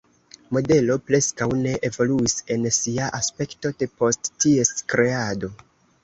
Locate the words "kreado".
4.95-5.51